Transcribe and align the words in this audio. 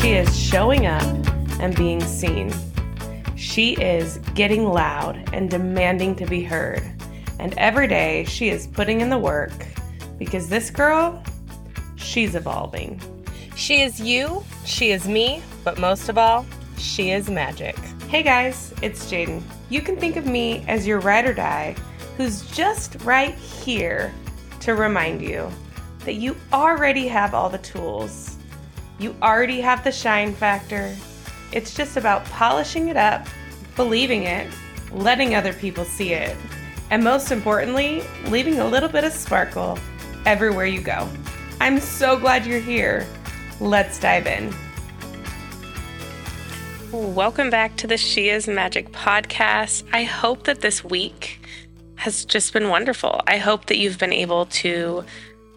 she 0.00 0.12
is 0.12 0.34
showing 0.34 0.86
up 0.86 1.02
and 1.60 1.76
being 1.76 2.00
seen. 2.00 2.50
She 3.36 3.74
is 3.74 4.16
getting 4.34 4.64
loud 4.64 5.22
and 5.34 5.50
demanding 5.50 6.16
to 6.16 6.24
be 6.24 6.42
heard. 6.42 6.82
And 7.38 7.52
every 7.58 7.86
day 7.86 8.24
she 8.24 8.48
is 8.48 8.66
putting 8.66 9.02
in 9.02 9.10
the 9.10 9.18
work 9.18 9.52
because 10.18 10.48
this 10.48 10.70
girl, 10.70 11.22
she's 11.96 12.34
evolving. 12.34 12.98
She 13.56 13.82
is 13.82 14.00
you, 14.00 14.42
she 14.64 14.90
is 14.90 15.06
me, 15.06 15.42
but 15.64 15.78
most 15.78 16.08
of 16.08 16.16
all, 16.16 16.46
she 16.78 17.10
is 17.10 17.28
magic. 17.28 17.76
Hey 18.08 18.22
guys, 18.22 18.72
it's 18.80 19.04
Jaden. 19.04 19.42
You 19.68 19.82
can 19.82 19.98
think 19.98 20.16
of 20.16 20.24
me 20.24 20.64
as 20.66 20.86
your 20.86 21.00
ride 21.00 21.26
or 21.26 21.34
die 21.34 21.76
who's 22.16 22.50
just 22.52 22.96
right 23.02 23.34
here 23.34 24.14
to 24.60 24.74
remind 24.74 25.20
you 25.20 25.50
that 26.06 26.14
you 26.14 26.36
already 26.54 27.06
have 27.06 27.34
all 27.34 27.50
the 27.50 27.58
tools. 27.58 28.29
You 29.00 29.16
already 29.22 29.62
have 29.62 29.82
the 29.82 29.92
shine 29.92 30.34
factor. 30.34 30.94
It's 31.52 31.72
just 31.72 31.96
about 31.96 32.22
polishing 32.26 32.88
it 32.88 32.98
up, 32.98 33.26
believing 33.74 34.24
it, 34.24 34.46
letting 34.92 35.34
other 35.34 35.54
people 35.54 35.86
see 35.86 36.12
it, 36.12 36.36
and 36.90 37.02
most 37.02 37.32
importantly, 37.32 38.02
leaving 38.26 38.58
a 38.58 38.66
little 38.68 38.90
bit 38.90 39.04
of 39.04 39.14
sparkle 39.14 39.78
everywhere 40.26 40.66
you 40.66 40.82
go. 40.82 41.08
I'm 41.62 41.80
so 41.80 42.18
glad 42.18 42.44
you're 42.44 42.60
here. 42.60 43.06
Let's 43.58 43.98
dive 43.98 44.26
in. 44.26 44.54
Welcome 46.92 47.48
back 47.48 47.76
to 47.76 47.86
the 47.86 47.96
She 47.96 48.28
is 48.28 48.46
Magic 48.48 48.92
podcast. 48.92 49.82
I 49.94 50.04
hope 50.04 50.44
that 50.44 50.60
this 50.60 50.84
week 50.84 51.42
has 51.94 52.26
just 52.26 52.52
been 52.52 52.68
wonderful. 52.68 53.22
I 53.26 53.38
hope 53.38 53.64
that 53.66 53.78
you've 53.78 53.98
been 53.98 54.12
able 54.12 54.44
to 54.44 55.06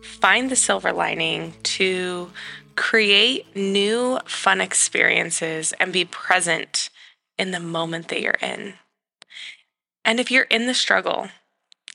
find 0.01 0.49
the 0.49 0.55
silver 0.55 0.93
lining, 0.93 1.53
to 1.63 2.29
create 2.76 3.55
new 3.55 4.20
fun 4.26 4.62
experiences, 4.62 5.73
and 5.80 5.94
be 5.94 6.05
present 6.05 6.90
in 7.38 7.52
the 7.52 7.60
moment 7.60 8.07
that 8.10 8.21
you're 8.21 8.38
in. 8.41 8.76
And 10.05 10.20
if 10.20 10.30
you're 10.30 10.43
in 10.43 10.68
the 10.68 10.74
struggle, 10.74 11.30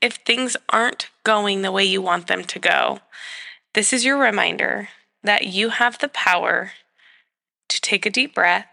if 0.00 0.14
things 0.14 0.56
aren't 0.68 1.10
going 1.24 1.62
the 1.62 1.72
way 1.72 1.84
you 1.84 2.00
want 2.00 2.26
them 2.26 2.44
to 2.44 2.58
go, 2.58 3.00
this 3.74 3.92
is 3.92 4.04
your 4.04 4.18
reminder 4.18 4.88
that 5.22 5.46
you 5.46 5.70
have 5.70 5.98
the 5.98 6.08
power 6.08 6.72
to 7.68 7.80
take 7.80 8.06
a 8.06 8.10
deep 8.10 8.34
breath, 8.34 8.66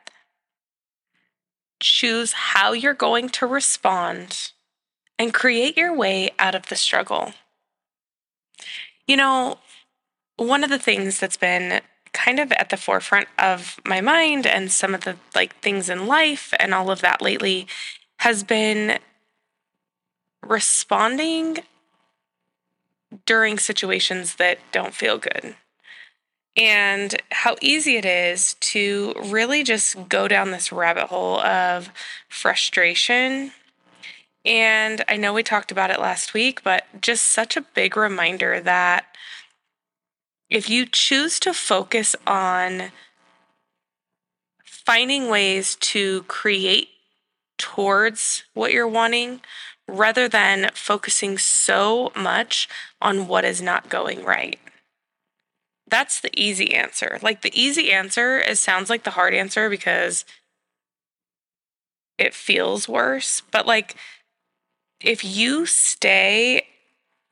choose 1.79 2.33
how 2.33 2.71
you're 2.71 2.93
going 2.93 3.29
to 3.29 3.45
respond, 3.45 4.51
and 5.19 5.33
create 5.33 5.75
your 5.75 5.95
way 5.95 6.29
out 6.39 6.55
of 6.55 6.67
the 6.67 6.75
struggle. 6.75 7.33
You 9.07 9.17
know, 9.17 9.59
one 10.37 10.63
of 10.63 10.69
the 10.69 10.79
things 10.79 11.19
that's 11.19 11.37
been 11.37 11.81
kind 12.15 12.39
of 12.39 12.51
at 12.53 12.69
the 12.69 12.77
forefront 12.77 13.27
of 13.37 13.77
my 13.85 13.99
mind 13.99 14.47
and 14.47 14.71
some 14.71 14.95
of 14.95 15.01
the 15.01 15.17
like 15.35 15.55
things 15.57 15.89
in 15.89 16.07
life 16.07 16.53
and 16.59 16.73
all 16.73 16.89
of 16.89 17.01
that 17.01 17.21
lately 17.21 17.67
has 18.19 18.41
been 18.43 18.97
responding 20.41 21.59
during 23.25 23.59
situations 23.59 24.35
that 24.35 24.59
don't 24.71 24.93
feel 24.93 25.17
good. 25.17 25.55
And 26.57 27.21
how 27.31 27.57
easy 27.61 27.97
it 27.97 28.05
is 28.05 28.53
to 28.61 29.13
really 29.25 29.63
just 29.63 30.07
go 30.07 30.29
down 30.29 30.51
this 30.51 30.71
rabbit 30.71 31.07
hole 31.07 31.41
of 31.41 31.89
frustration. 32.29 33.51
And 34.45 35.03
I 35.09 35.17
know 35.17 35.33
we 35.33 35.43
talked 35.43 35.71
about 35.71 35.91
it 35.91 35.99
last 35.99 36.33
week, 36.33 36.63
but 36.63 36.85
just 37.01 37.25
such 37.25 37.57
a 37.57 37.61
big 37.61 37.97
reminder 37.97 38.61
that 38.61 39.05
if 40.49 40.69
you 40.69 40.85
choose 40.85 41.39
to 41.41 41.53
focus 41.53 42.15
on 42.27 42.91
finding 44.63 45.29
ways 45.29 45.75
to 45.77 46.23
create 46.23 46.89
towards 47.57 48.43
what 48.53 48.71
you're 48.71 48.87
wanting 48.87 49.41
rather 49.87 50.27
than 50.27 50.69
focusing 50.73 51.37
so 51.37 52.11
much 52.15 52.67
on 53.01 53.27
what 53.27 53.45
is 53.45 53.61
not 53.61 53.89
going 53.89 54.23
right. 54.23 54.59
That's 55.87 56.19
the 56.19 56.31
easy 56.39 56.73
answer. 56.73 57.19
Like 57.21 57.41
the 57.41 57.59
easy 57.59 57.91
answer 57.91 58.39
it 58.39 58.57
sounds 58.57 58.89
like 58.89 59.03
the 59.03 59.11
hard 59.11 59.33
answer 59.33 59.69
because 59.69 60.25
it 62.17 62.33
feels 62.33 62.87
worse, 62.87 63.41
but 63.51 63.67
like 63.67 63.95
if 64.99 65.23
you 65.23 65.65
stay 65.65 66.67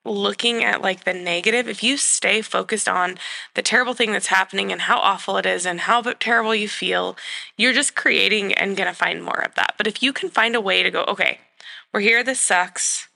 looking 0.05 0.63
at 0.63 0.81
like 0.81 1.03
the 1.03 1.13
negative, 1.13 1.67
if 1.67 1.83
you 1.83 1.97
stay 1.97 2.41
focused 2.41 2.89
on 2.89 3.17
the 3.53 3.61
terrible 3.61 3.93
thing 3.93 4.11
that's 4.11 4.27
happening 4.27 4.71
and 4.71 4.81
how 4.81 4.97
awful 4.97 5.37
it 5.37 5.45
is 5.45 5.65
and 5.65 5.81
how 5.81 6.01
terrible 6.01 6.53
you 6.53 6.67
feel, 6.67 7.17
you're 7.57 7.73
just 7.73 7.95
creating 7.95 8.53
and 8.53 8.75
going 8.75 8.89
to 8.89 8.95
find 8.95 9.23
more 9.23 9.41
of 9.41 9.55
that. 9.55 9.75
But 9.77 9.87
if 9.87 10.03
you 10.03 10.11
can 10.11 10.29
find 10.29 10.55
a 10.55 10.61
way 10.61 10.83
to 10.83 10.91
go, 10.91 11.03
okay, 11.07 11.39
we're 11.93 12.01
here, 12.01 12.23
this 12.23 12.39
sucks. 12.39 13.07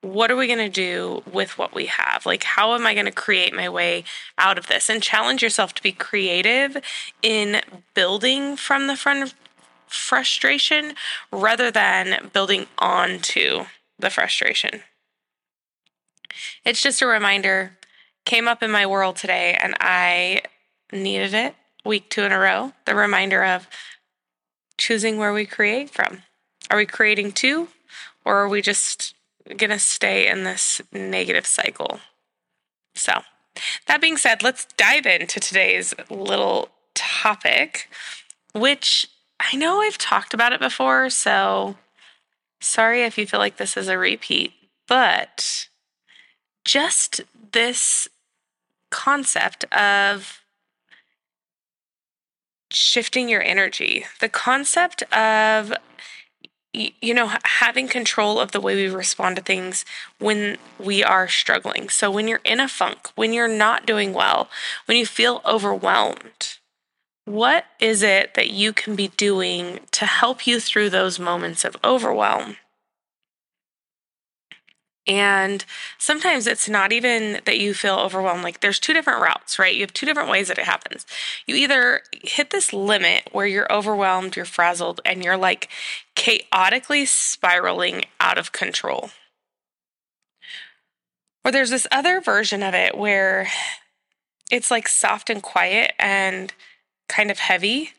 What 0.00 0.30
are 0.30 0.36
we 0.36 0.48
going 0.48 0.58
to 0.58 0.68
do 0.68 1.22
with 1.30 1.58
what 1.58 1.74
we 1.74 1.86
have? 1.86 2.26
Like, 2.26 2.42
how 2.42 2.74
am 2.74 2.86
I 2.86 2.94
going 2.94 3.06
to 3.06 3.12
create 3.12 3.54
my 3.54 3.68
way 3.68 4.04
out 4.36 4.58
of 4.58 4.66
this? 4.66 4.88
And 4.88 5.02
challenge 5.02 5.42
yourself 5.42 5.74
to 5.74 5.82
be 5.82 5.92
creative 5.92 6.76
in 7.22 7.60
building 7.94 8.56
from 8.56 8.88
the 8.88 8.96
front 8.96 9.34
frustration 9.86 10.94
rather 11.30 11.70
than 11.70 12.30
building 12.32 12.66
onto 12.78 13.66
the 13.98 14.10
frustration. 14.10 14.82
It's 16.64 16.82
just 16.82 17.02
a 17.02 17.06
reminder, 17.06 17.76
came 18.24 18.48
up 18.48 18.62
in 18.62 18.70
my 18.70 18.86
world 18.86 19.16
today, 19.16 19.58
and 19.60 19.74
I 19.80 20.42
needed 20.92 21.34
it 21.34 21.54
week 21.84 22.10
two 22.10 22.22
in 22.22 22.32
a 22.32 22.38
row. 22.38 22.72
The 22.86 22.94
reminder 22.94 23.44
of 23.44 23.68
choosing 24.78 25.18
where 25.18 25.32
we 25.32 25.46
create 25.46 25.90
from. 25.90 26.22
Are 26.70 26.76
we 26.76 26.86
creating 26.86 27.32
two 27.32 27.68
or 28.24 28.36
are 28.38 28.48
we 28.48 28.62
just 28.62 29.14
going 29.56 29.70
to 29.70 29.78
stay 29.78 30.28
in 30.28 30.44
this 30.44 30.80
negative 30.92 31.46
cycle? 31.46 32.00
So, 32.94 33.22
that 33.86 34.00
being 34.00 34.16
said, 34.16 34.42
let's 34.42 34.66
dive 34.76 35.06
into 35.06 35.40
today's 35.40 35.94
little 36.08 36.70
topic, 36.94 37.88
which 38.54 39.08
I 39.40 39.56
know 39.56 39.80
I've 39.80 39.98
talked 39.98 40.34
about 40.34 40.52
it 40.52 40.60
before. 40.60 41.10
So, 41.10 41.76
sorry 42.60 43.02
if 43.02 43.18
you 43.18 43.26
feel 43.26 43.40
like 43.40 43.56
this 43.56 43.76
is 43.76 43.88
a 43.88 43.98
repeat, 43.98 44.52
but 44.86 45.68
just 46.64 47.20
this 47.52 48.08
concept 48.90 49.64
of 49.72 50.40
shifting 52.70 53.28
your 53.28 53.42
energy, 53.42 54.06
the 54.20 54.28
concept 54.28 55.02
of 55.12 55.72
you 56.72 57.12
know, 57.12 57.30
having 57.44 57.86
control 57.86 58.40
of 58.40 58.52
the 58.52 58.60
way 58.60 58.74
we 58.74 58.88
respond 58.88 59.36
to 59.36 59.42
things 59.42 59.84
when 60.18 60.56
we 60.78 61.04
are 61.04 61.28
struggling. 61.28 61.90
So, 61.90 62.10
when 62.10 62.28
you're 62.28 62.40
in 62.44 62.60
a 62.60 62.68
funk, 62.68 63.08
when 63.14 63.32
you're 63.32 63.46
not 63.46 63.84
doing 63.84 64.14
well, 64.14 64.48
when 64.86 64.96
you 64.96 65.04
feel 65.04 65.42
overwhelmed, 65.44 66.58
what 67.24 67.66
is 67.78 68.02
it 68.02 68.34
that 68.34 68.50
you 68.50 68.72
can 68.72 68.96
be 68.96 69.08
doing 69.08 69.80
to 69.92 70.06
help 70.06 70.46
you 70.46 70.58
through 70.60 70.90
those 70.90 71.18
moments 71.18 71.64
of 71.64 71.76
overwhelm? 71.84 72.56
And 75.06 75.64
sometimes 75.98 76.46
it's 76.46 76.68
not 76.68 76.92
even 76.92 77.40
that 77.44 77.58
you 77.58 77.74
feel 77.74 77.96
overwhelmed. 77.96 78.44
Like 78.44 78.60
there's 78.60 78.78
two 78.78 78.92
different 78.92 79.20
routes, 79.20 79.58
right? 79.58 79.74
You 79.74 79.80
have 79.80 79.92
two 79.92 80.06
different 80.06 80.30
ways 80.30 80.48
that 80.48 80.58
it 80.58 80.64
happens. 80.64 81.06
You 81.46 81.56
either 81.56 82.02
hit 82.22 82.50
this 82.50 82.72
limit 82.72 83.28
where 83.32 83.46
you're 83.46 83.72
overwhelmed, 83.72 84.36
you're 84.36 84.44
frazzled, 84.44 85.00
and 85.04 85.24
you're 85.24 85.36
like 85.36 85.68
chaotically 86.14 87.04
spiraling 87.04 88.04
out 88.20 88.38
of 88.38 88.52
control. 88.52 89.10
Or 91.44 91.50
there's 91.50 91.70
this 91.70 91.88
other 91.90 92.20
version 92.20 92.62
of 92.62 92.72
it 92.72 92.96
where 92.96 93.48
it's 94.52 94.70
like 94.70 94.86
soft 94.86 95.30
and 95.30 95.42
quiet 95.42 95.94
and 95.98 96.54
kind 97.08 97.32
of 97.32 97.40
heavy. 97.40 97.90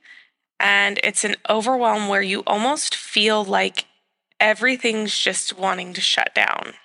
And 0.57 1.01
it's 1.03 1.25
an 1.25 1.35
overwhelm 1.49 2.07
where 2.07 2.21
you 2.21 2.43
almost 2.47 2.95
feel 2.95 3.43
like 3.43 3.87
everything's 4.39 5.17
just 5.17 5.57
wanting 5.57 5.93
to 5.95 5.99
shut 5.99 6.33
down 6.33 6.75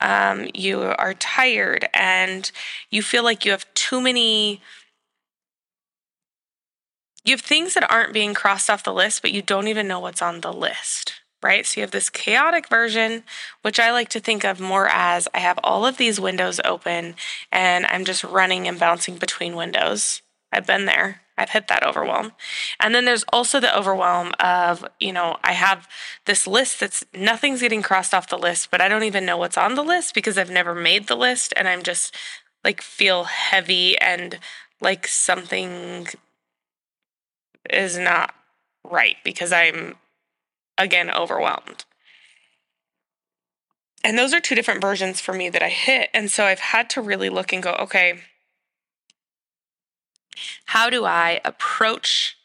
um, 0.00 0.48
you 0.54 0.80
are 0.80 1.14
tired 1.14 1.88
and 1.92 2.50
you 2.90 3.02
feel 3.02 3.24
like 3.24 3.44
you 3.44 3.50
have 3.50 3.72
too 3.74 4.00
many 4.00 4.60
you 7.24 7.32
have 7.32 7.42
things 7.42 7.74
that 7.74 7.90
aren't 7.90 8.14
being 8.14 8.32
crossed 8.32 8.70
off 8.70 8.84
the 8.84 8.92
list 8.92 9.22
but 9.22 9.32
you 9.32 9.42
don't 9.42 9.68
even 9.68 9.86
know 9.86 10.00
what's 10.00 10.22
on 10.22 10.40
the 10.40 10.52
list 10.52 11.14
right? 11.42 11.64
So 11.64 11.80
you 11.80 11.82
have 11.84 11.90
this 11.90 12.10
chaotic 12.10 12.68
version 12.68 13.24
which 13.62 13.80
i 13.80 13.90
like 13.90 14.08
to 14.10 14.20
think 14.20 14.44
of 14.44 14.60
more 14.60 14.88
as 14.88 15.28
i 15.34 15.38
have 15.38 15.58
all 15.64 15.86
of 15.86 15.96
these 15.96 16.20
windows 16.20 16.60
open 16.64 17.14
and 17.50 17.86
i'm 17.86 18.04
just 18.04 18.24
running 18.24 18.68
and 18.68 18.78
bouncing 18.78 19.16
between 19.16 19.56
windows. 19.56 20.22
I've 20.52 20.66
been 20.66 20.84
there 20.84 21.22
I've 21.40 21.50
hit 21.50 21.68
that 21.68 21.86
overwhelm. 21.86 22.32
And 22.78 22.94
then 22.94 23.06
there's 23.06 23.24
also 23.32 23.60
the 23.60 23.76
overwhelm 23.76 24.32
of, 24.38 24.84
you 25.00 25.10
know, 25.10 25.38
I 25.42 25.52
have 25.52 25.88
this 26.26 26.46
list 26.46 26.80
that's 26.80 27.02
nothing's 27.14 27.62
getting 27.62 27.80
crossed 27.80 28.12
off 28.12 28.28
the 28.28 28.36
list, 28.36 28.70
but 28.70 28.82
I 28.82 28.88
don't 28.88 29.04
even 29.04 29.24
know 29.24 29.38
what's 29.38 29.56
on 29.56 29.74
the 29.74 29.82
list 29.82 30.14
because 30.14 30.36
I've 30.36 30.50
never 30.50 30.74
made 30.74 31.08
the 31.08 31.16
list 31.16 31.54
and 31.56 31.66
I'm 31.66 31.82
just 31.82 32.14
like 32.62 32.82
feel 32.82 33.24
heavy 33.24 33.98
and 33.98 34.38
like 34.82 35.06
something 35.06 36.08
is 37.70 37.96
not 37.96 38.34
right 38.84 39.16
because 39.24 39.50
I'm, 39.50 39.96
again, 40.76 41.10
overwhelmed. 41.10 41.86
And 44.04 44.18
those 44.18 44.34
are 44.34 44.40
two 44.40 44.54
different 44.54 44.82
versions 44.82 45.22
for 45.22 45.32
me 45.32 45.48
that 45.48 45.62
I 45.62 45.70
hit. 45.70 46.10
And 46.12 46.30
so 46.30 46.44
I've 46.44 46.60
had 46.60 46.90
to 46.90 47.02
really 47.02 47.30
look 47.30 47.52
and 47.52 47.62
go, 47.62 47.72
okay, 47.80 48.20
how 50.66 50.90
do 50.90 51.04
I 51.04 51.40
approach 51.44 52.36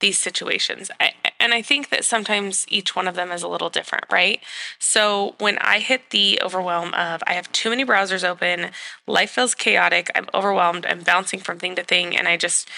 these 0.00 0.18
situations? 0.18 0.90
I, 1.00 1.12
and 1.38 1.54
I 1.54 1.62
think 1.62 1.90
that 1.90 2.04
sometimes 2.04 2.66
each 2.68 2.96
one 2.96 3.08
of 3.08 3.14
them 3.14 3.30
is 3.30 3.42
a 3.42 3.48
little 3.48 3.70
different, 3.70 4.04
right? 4.10 4.40
So 4.78 5.34
when 5.38 5.58
I 5.58 5.78
hit 5.78 6.10
the 6.10 6.40
overwhelm 6.42 6.94
of 6.94 7.22
I 7.26 7.34
have 7.34 7.50
too 7.52 7.70
many 7.70 7.84
browsers 7.84 8.28
open, 8.28 8.70
life 9.06 9.30
feels 9.30 9.54
chaotic, 9.54 10.10
I'm 10.14 10.28
overwhelmed, 10.34 10.86
I'm 10.86 11.00
bouncing 11.00 11.40
from 11.40 11.58
thing 11.58 11.74
to 11.76 11.84
thing, 11.84 12.16
and 12.16 12.28
I 12.28 12.36
just 12.36 12.68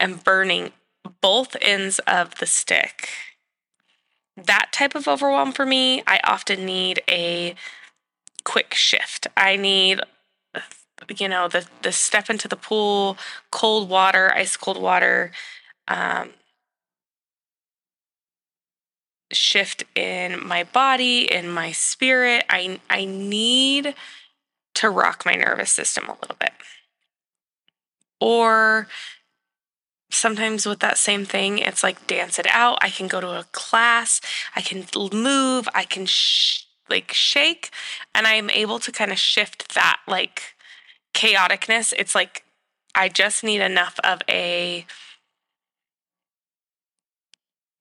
am 0.00 0.16
burning 0.16 0.72
both 1.20 1.56
ends 1.60 1.98
of 2.00 2.36
the 2.36 2.46
stick 2.46 3.08
that 4.36 4.70
type 4.72 4.94
of 4.94 5.06
overwhelm 5.06 5.52
for 5.52 5.64
me, 5.64 6.02
I 6.06 6.20
often 6.24 6.64
need 6.64 7.02
a 7.08 7.54
quick 8.44 8.74
shift. 8.74 9.26
I 9.36 9.56
need 9.56 10.00
you 11.18 11.28
know 11.28 11.48
the 11.48 11.66
the 11.82 11.92
step 11.92 12.30
into 12.30 12.48
the 12.48 12.56
pool, 12.56 13.16
cold 13.50 13.88
water, 13.88 14.32
ice 14.34 14.56
cold 14.56 14.80
water, 14.80 15.32
um, 15.88 16.30
shift 19.32 19.84
in 19.94 20.44
my 20.44 20.64
body, 20.64 21.30
in 21.30 21.48
my 21.48 21.72
spirit. 21.72 22.44
I 22.48 22.80
I 22.90 23.04
need 23.04 23.94
to 24.74 24.90
rock 24.90 25.24
my 25.24 25.34
nervous 25.34 25.70
system 25.70 26.04
a 26.08 26.16
little 26.20 26.36
bit. 26.38 26.52
Or 28.20 28.88
sometimes 30.10 30.66
with 30.66 30.80
that 30.80 30.98
same 30.98 31.24
thing, 31.24 31.58
it's 31.58 31.82
like 31.82 32.06
dance 32.06 32.38
it 32.38 32.46
out. 32.50 32.78
I 32.80 32.90
can 32.90 33.08
go 33.08 33.20
to 33.20 33.38
a 33.38 33.44
class, 33.52 34.20
I 34.56 34.60
can 34.60 34.86
move, 35.12 35.68
I 35.74 35.84
can 35.84 36.06
sh- 36.06 36.64
like 36.88 37.12
shake, 37.12 37.70
and 38.14 38.26
I'm 38.26 38.50
able 38.50 38.78
to 38.80 38.92
kind 38.92 39.12
of 39.12 39.18
shift 39.18 39.74
that 39.74 40.00
like 40.06 40.53
chaoticness. 41.14 41.94
It's 41.96 42.14
like 42.14 42.44
I 42.94 43.08
just 43.08 43.42
need 43.42 43.60
enough 43.60 43.98
of 44.04 44.20
a 44.28 44.86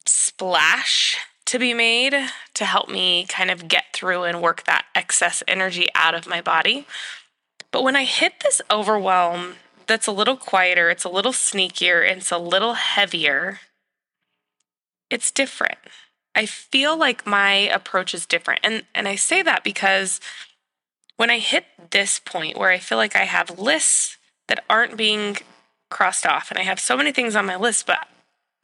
splash 0.05 1.17
to 1.45 1.59
be 1.59 1.73
made 1.73 2.15
to 2.53 2.65
help 2.65 2.89
me 2.89 3.25
kind 3.27 3.51
of 3.51 3.67
get 3.67 3.85
through 3.93 4.23
and 4.23 4.41
work 4.41 4.63
that 4.63 4.85
excess 4.95 5.43
energy 5.47 5.87
out 5.93 6.15
of 6.15 6.27
my 6.27 6.41
body. 6.41 6.87
But 7.71 7.83
when 7.83 7.95
I 7.95 8.05
hit 8.05 8.39
this 8.41 8.61
overwhelm 8.71 9.55
that's 9.87 10.07
a 10.07 10.11
little 10.11 10.37
quieter, 10.37 10.89
it's 10.89 11.03
a 11.03 11.09
little 11.09 11.33
sneakier, 11.33 12.09
it's 12.09 12.31
a 12.31 12.37
little 12.37 12.73
heavier. 12.73 13.59
It's 15.09 15.31
different. 15.31 15.77
I 16.35 16.45
feel 16.45 16.97
like 16.97 17.27
my 17.27 17.53
approach 17.53 18.13
is 18.13 18.25
different. 18.25 18.61
And 18.63 18.83
and 18.95 19.07
I 19.07 19.15
say 19.15 19.41
that 19.43 19.63
because 19.63 20.19
when 21.17 21.29
I 21.29 21.39
hit 21.39 21.65
this 21.91 22.19
point 22.19 22.57
where 22.57 22.71
I 22.71 22.79
feel 22.79 22.97
like 22.97 23.15
I 23.15 23.25
have 23.25 23.59
lists 23.59 24.17
that 24.47 24.63
aren't 24.69 24.97
being 24.97 25.37
crossed 25.89 26.25
off 26.25 26.49
and 26.49 26.59
I 26.59 26.63
have 26.63 26.79
so 26.79 26.97
many 26.97 27.11
things 27.11 27.35
on 27.35 27.45
my 27.45 27.55
list 27.55 27.85
but 27.85 28.07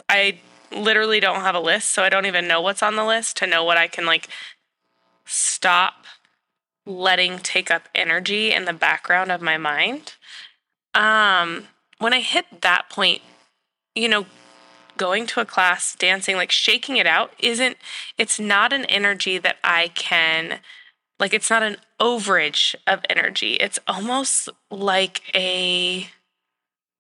I 0.08 0.40
literally 0.72 1.20
don't 1.20 1.42
have 1.42 1.56
a 1.56 1.60
list 1.60 1.90
so 1.90 2.04
I 2.04 2.10
don't 2.10 2.26
even 2.26 2.48
know 2.48 2.62
what's 2.62 2.84
on 2.84 2.96
the 2.96 3.06
list 3.06 3.38
to 3.38 3.48
know 3.48 3.64
what 3.64 3.78
I 3.78 3.88
can 3.88 4.06
like 4.06 4.28
stop 5.26 6.06
letting 6.86 7.38
take 7.38 7.70
up 7.70 7.88
energy 7.94 8.52
in 8.52 8.66
the 8.66 8.74
background 8.74 9.32
of 9.32 9.42
my 9.42 9.58
mind. 9.58 10.16
Um, 10.96 11.68
when 12.00 12.14
I 12.14 12.20
hit 12.20 12.46
that 12.62 12.90
point, 12.90 13.22
you 13.94 14.10
know, 14.10 14.26
going 14.98 15.28
to 15.28 15.40
a 15.40 15.46
class, 15.46 15.96
dancing, 15.96 16.36
like 16.36 16.52
shaking 16.52 16.98
it 16.98 17.08
out 17.08 17.34
isn't, 17.40 17.78
it's 18.18 18.40
not 18.40 18.74
an 18.74 18.86
energy 18.86 19.38
that 19.38 19.58
I 19.64 19.90
can, 19.90 20.60
like, 21.20 21.34
it's 21.34 21.50
not 21.50 21.64
an 21.64 21.78
overage 22.00 22.76
of 22.88 23.02
energy. 23.10 23.54
It's 23.56 23.80
almost 23.88 24.50
like 24.72 25.22
a 25.36 26.10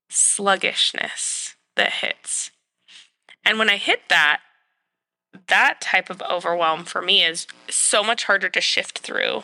sluggishness 0.09 1.55
that 1.75 1.93
hits. 1.93 2.51
And 3.45 3.57
when 3.57 3.69
I 3.69 3.77
hit 3.77 4.09
that, 4.09 4.41
that 5.47 5.79
type 5.81 6.09
of 6.09 6.21
overwhelm 6.29 6.83
for 6.83 7.01
me 7.01 7.23
is 7.23 7.47
so 7.69 8.03
much 8.03 8.25
harder 8.25 8.49
to 8.49 8.61
shift 8.61 8.99
through. 8.99 9.43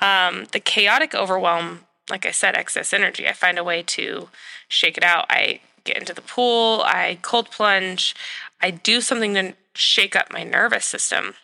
Um, 0.00 0.46
the 0.52 0.60
chaotic 0.60 1.14
overwhelm 1.14 1.86
like 2.10 2.26
I 2.26 2.30
said, 2.30 2.54
excess 2.54 2.92
energy. 2.92 3.26
I 3.26 3.32
find 3.32 3.58
a 3.58 3.64
way 3.64 3.82
to 3.82 4.28
shake 4.68 4.96
it 4.96 5.04
out. 5.04 5.26
I 5.30 5.60
get 5.84 5.96
into 5.96 6.14
the 6.14 6.22
pool, 6.22 6.82
I 6.84 7.18
cold 7.22 7.50
plunge, 7.50 8.14
I 8.60 8.70
do 8.70 9.00
something 9.00 9.34
to 9.34 9.54
shake 9.74 10.16
up 10.16 10.32
my 10.32 10.42
nervous 10.42 10.86
system. 10.86 11.34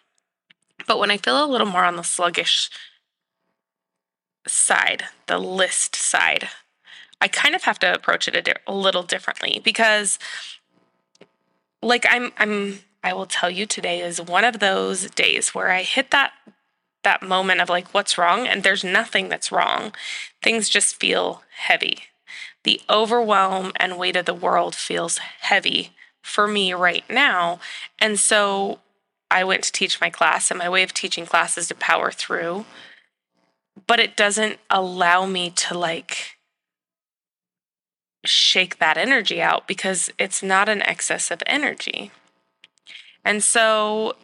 But 0.87 0.99
when 0.99 1.11
I 1.11 1.17
feel 1.17 1.43
a 1.43 1.47
little 1.47 1.67
more 1.67 1.85
on 1.85 1.97
the 1.97 2.03
sluggish 2.03 2.71
side, 4.47 5.05
the 5.27 5.39
list 5.39 5.97
side, 5.97 6.49
I 7.21 7.29
kind 7.29 7.55
of 7.55 7.65
have 7.65 7.79
to 7.81 7.93
approach 7.93 8.29
it 8.29 8.37
a, 8.37 8.43
di- 8.43 8.55
a 8.67 8.75
little 8.75 9.03
differently 9.03 9.61
because 9.63 10.19
like 11.83 12.07
I'm 12.09 12.33
I'm 12.39 12.81
I 13.03 13.13
will 13.13 13.27
tell 13.27 13.51
you 13.51 13.67
today 13.67 14.01
is 14.01 14.21
one 14.21 14.45
of 14.45 14.59
those 14.59 15.11
days 15.11 15.55
where 15.55 15.71
I 15.71 15.83
hit 15.83 16.11
that 16.11 16.33
that 17.03 17.23
moment 17.23 17.61
of 17.61 17.69
like, 17.69 17.95
what's 17.95 18.19
wrong? 18.19 18.47
And 18.47 18.63
there's 18.63 18.85
nothing 18.85 19.29
that's 19.29 19.51
wrong. 19.51 19.95
Things 20.43 20.69
just 20.69 20.97
feel 20.97 21.43
heavy. 21.57 22.01
The 22.65 22.81
overwhelm 22.91 23.73
and 23.77 23.99
weight 23.99 24.17
of 24.17 24.27
the 24.27 24.35
world 24.35 24.75
feels 24.75 25.19
heavy 25.19 25.93
for 26.23 26.47
me 26.47 26.75
right 26.75 27.05
now. 27.09 27.59
And 27.99 28.19
so 28.19 28.81
I 29.31 29.45
went 29.45 29.63
to 29.65 29.73
teach 29.73 30.01
my 30.01 30.11
class, 30.11 30.51
and 30.51 30.59
my 30.59 30.69
way 30.69 30.83
of 30.83 30.93
teaching 30.93 31.27
class 31.27 31.57
is 31.57 31.69
to 31.69 31.75
power 31.75 32.11
through, 32.11 32.65
but 33.87 34.01
it 34.01 34.17
doesn't 34.17 34.59
allow 34.69 35.27
me 35.27 35.51
to 35.51 35.79
like 35.79 36.37
shake 38.25 38.79
that 38.79 38.99
energy 38.99 39.41
out 39.41 39.67
because 39.67 40.13
it's 40.19 40.43
not 40.43 40.69
an 40.69 40.83
excess 40.83 41.31
of 41.31 41.43
energy. 41.47 42.11
And 43.25 43.43
so, 43.43 44.17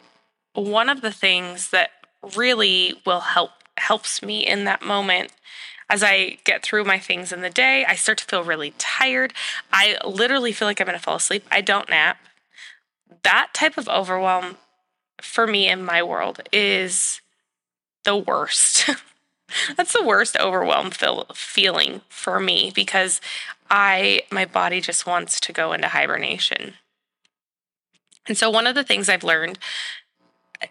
one 0.53 0.89
of 0.89 1.01
the 1.01 1.11
things 1.11 1.69
that 1.69 1.91
really 2.35 2.95
will 3.05 3.21
help 3.21 3.51
helps 3.77 4.21
me 4.23 4.45
in 4.45 4.63
that 4.65 4.81
moment 4.81 5.31
as 5.89 6.03
I 6.03 6.37
get 6.43 6.63
through 6.63 6.83
my 6.83 6.99
things 6.99 7.31
in 7.31 7.41
the 7.41 7.49
day, 7.49 7.85
I 7.85 7.95
start 7.95 8.17
to 8.19 8.25
feel 8.25 8.43
really 8.43 8.73
tired. 8.77 9.33
I 9.71 9.97
literally 10.05 10.51
feel 10.51 10.67
like 10.67 10.81
I'm 10.81 10.87
going 10.87 10.97
to 10.97 11.03
fall 11.03 11.15
asleep. 11.15 11.45
I 11.49 11.61
don't 11.61 11.89
nap. 11.89 12.17
That 13.23 13.53
type 13.53 13.77
of 13.77 13.87
overwhelm 13.87 14.57
for 15.21 15.47
me 15.47 15.67
in 15.67 15.83
my 15.83 16.03
world 16.03 16.41
is 16.51 17.21
the 18.03 18.15
worst. 18.15 18.89
That's 19.77 19.93
the 19.93 20.03
worst 20.03 20.37
overwhelm 20.37 20.91
feel, 20.91 21.25
feeling 21.33 22.01
for 22.09 22.39
me 22.39 22.71
because 22.73 23.21
I 23.69 24.21
my 24.31 24.45
body 24.45 24.81
just 24.81 25.05
wants 25.05 25.39
to 25.41 25.53
go 25.53 25.73
into 25.73 25.89
hibernation. 25.89 26.73
And 28.27 28.37
so 28.37 28.49
one 28.49 28.67
of 28.67 28.75
the 28.75 28.83
things 28.83 29.09
I've 29.09 29.23
learned 29.23 29.59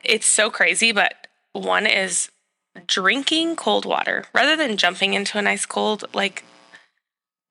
it's 0.03 0.27
so 0.27 0.51
crazy 0.51 0.93
but 0.93 1.27
one 1.53 1.87
is 1.87 2.31
drinking 2.87 3.57
cold 3.57 3.87
water 3.87 4.25
rather 4.35 4.57
than 4.57 4.77
jumping 4.77 5.15
into 5.15 5.39
an 5.39 5.47
ice 5.47 5.65
cold, 5.65 6.05
like 6.13 6.45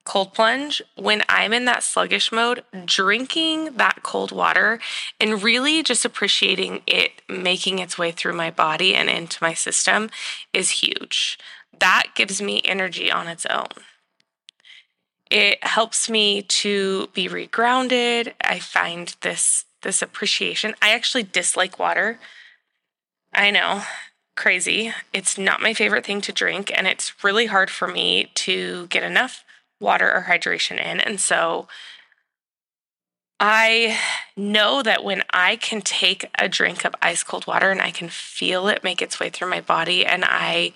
cold 0.05 0.33
plunge. 0.33 0.81
When 0.95 1.23
I'm 1.27 1.51
in 1.53 1.65
that 1.65 1.83
sluggish 1.83 2.31
mode, 2.31 2.63
drinking 2.85 3.75
that 3.77 4.03
cold 4.03 4.31
water 4.31 4.79
and 5.19 5.43
really 5.43 5.83
just 5.83 6.05
appreciating 6.05 6.81
it 6.87 7.11
making 7.27 7.79
its 7.79 7.97
way 7.97 8.11
through 8.11 8.33
my 8.33 8.51
body 8.51 8.95
and 8.95 9.09
into 9.09 9.37
my 9.41 9.53
system 9.53 10.09
is 10.53 10.69
huge. 10.69 11.37
That 11.79 12.05
gives 12.15 12.41
me 12.41 12.61
energy 12.63 13.11
on 13.11 13.27
its 13.27 13.45
own. 13.47 13.67
It 15.29 15.63
helps 15.63 16.09
me 16.09 16.43
to 16.43 17.09
be 17.13 17.27
regrounded. 17.27 18.33
I 18.41 18.59
find 18.59 19.15
this 19.21 19.65
this 19.81 20.01
appreciation. 20.01 20.73
I 20.81 20.91
actually 20.91 21.23
dislike 21.23 21.77
water 21.77 22.19
I 23.35 23.51
know, 23.51 23.81
crazy. 24.35 24.93
It's 25.11 25.37
not 25.37 25.61
my 25.61 25.73
favorite 25.73 26.05
thing 26.05 26.21
to 26.21 26.31
drink, 26.31 26.71
and 26.73 26.87
it's 26.87 27.21
really 27.23 27.47
hard 27.47 27.69
for 27.69 27.85
me 27.85 28.31
to 28.35 28.87
get 28.87 29.03
enough 29.03 29.43
water 29.79 30.11
or 30.11 30.25
hydration 30.29 30.79
in. 30.79 30.99
And 30.99 31.19
so 31.19 31.67
I 33.39 33.99
know 34.37 34.81
that 34.81 35.03
when 35.03 35.23
I 35.31 35.57
can 35.57 35.81
take 35.81 36.25
a 36.39 36.47
drink 36.47 36.85
of 36.85 36.95
ice 37.01 37.23
cold 37.23 37.47
water 37.47 37.69
and 37.69 37.81
I 37.81 37.91
can 37.91 38.09
feel 38.09 38.67
it 38.67 38.83
make 38.83 39.01
its 39.01 39.19
way 39.19 39.29
through 39.29 39.49
my 39.49 39.61
body 39.61 40.05
and 40.05 40.23
I 40.25 40.73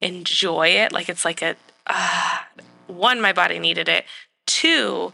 enjoy 0.00 0.68
it, 0.68 0.92
like 0.92 1.08
it's 1.08 1.24
like 1.24 1.42
a 1.42 1.56
uh, 1.86 2.38
one, 2.86 3.20
my 3.20 3.32
body 3.32 3.58
needed 3.58 3.88
it. 3.88 4.04
Two, 4.46 5.12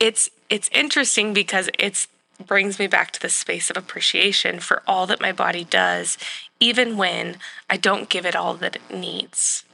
it's 0.00 0.30
it's 0.48 0.68
interesting 0.72 1.32
because 1.32 1.68
it's 1.78 2.06
brings 2.46 2.78
me 2.78 2.86
back 2.86 3.10
to 3.12 3.20
the 3.20 3.28
space 3.28 3.70
of 3.70 3.76
appreciation 3.76 4.58
for 4.58 4.82
all 4.86 5.06
that 5.06 5.20
my 5.20 5.32
body 5.32 5.64
does, 5.64 6.18
even 6.60 6.96
when 6.96 7.36
I 7.70 7.76
don't 7.76 8.08
give 8.08 8.26
it 8.26 8.36
all 8.36 8.54
that 8.54 8.76
it 8.76 8.94
needs. 8.94 9.64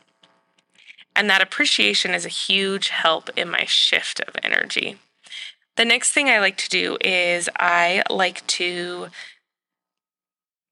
And 1.21 1.29
that 1.29 1.43
appreciation 1.43 2.15
is 2.15 2.25
a 2.25 2.31
huge 2.31 2.89
help 2.89 3.29
in 3.37 3.51
my 3.51 3.67
shift 3.67 4.21
of 4.21 4.35
energy. 4.43 4.97
The 5.77 5.85
next 5.85 6.13
thing 6.13 6.31
I 6.31 6.41
like 6.41 6.57
to 6.57 6.69
do 6.71 6.97
is 7.03 7.47
I 7.57 8.03
like 8.09 8.47
to 8.47 9.09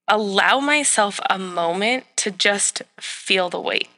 allow 0.09 0.59
myself 0.59 1.21
a 1.29 1.39
moment 1.39 2.05
to 2.17 2.31
just 2.31 2.81
feel 2.99 3.51
the 3.51 3.61
weight. 3.61 3.91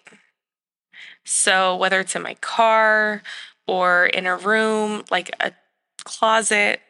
So, 1.24 1.76
whether 1.76 2.00
it's 2.00 2.16
in 2.16 2.22
my 2.22 2.34
car 2.34 3.22
or 3.68 4.06
in 4.06 4.26
a 4.26 4.36
room, 4.36 5.04
like 5.08 5.30
a 5.38 5.52
closet, 6.02 6.80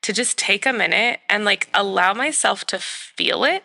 to 0.00 0.14
just 0.14 0.38
take 0.38 0.64
a 0.64 0.72
minute 0.72 1.20
and 1.28 1.44
like 1.44 1.68
allow 1.74 2.14
myself 2.14 2.64
to 2.68 2.78
feel 2.78 3.44
it 3.44 3.62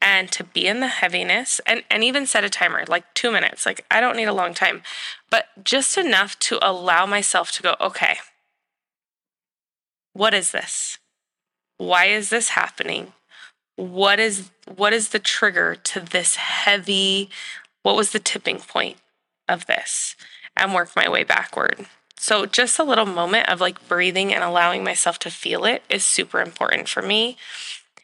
and 0.00 0.30
to 0.32 0.44
be 0.44 0.66
in 0.66 0.80
the 0.80 0.88
heaviness 0.88 1.60
and, 1.66 1.82
and 1.90 2.04
even 2.04 2.26
set 2.26 2.44
a 2.44 2.50
timer 2.50 2.84
like 2.88 3.12
two 3.14 3.30
minutes. 3.30 3.66
Like, 3.66 3.84
I 3.90 4.00
don't 4.00 4.16
need 4.16 4.28
a 4.28 4.32
long 4.32 4.54
time, 4.54 4.82
but 5.30 5.46
just 5.64 5.96
enough 5.98 6.38
to 6.40 6.58
allow 6.62 7.06
myself 7.06 7.52
to 7.52 7.62
go, 7.62 7.76
okay, 7.80 8.16
what 10.12 10.34
is 10.34 10.52
this? 10.52 10.98
Why 11.78 12.06
is 12.06 12.30
this 12.30 12.50
happening? 12.50 13.12
What 13.76 14.18
is 14.18 14.50
what 14.76 14.92
is 14.92 15.08
the 15.08 15.18
trigger 15.18 15.74
to 15.74 16.00
this 16.00 16.36
heavy 16.36 17.30
what 17.82 17.96
was 17.96 18.10
the 18.10 18.18
tipping 18.18 18.58
point 18.58 18.98
of 19.48 19.66
this 19.66 20.16
and 20.56 20.74
work 20.74 20.90
my 20.94 21.08
way 21.08 21.24
backward. 21.24 21.86
So 22.16 22.44
just 22.44 22.78
a 22.78 22.84
little 22.84 23.06
moment 23.06 23.48
of 23.48 23.60
like 23.60 23.88
breathing 23.88 24.34
and 24.34 24.44
allowing 24.44 24.84
myself 24.84 25.18
to 25.20 25.30
feel 25.30 25.64
it 25.64 25.82
is 25.88 26.04
super 26.04 26.40
important 26.40 26.88
for 26.88 27.00
me. 27.00 27.38